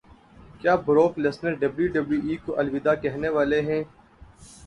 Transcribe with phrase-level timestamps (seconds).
[0.61, 3.81] کیا Brock Lesnar W W E کو الوداع کہنے والے ہیں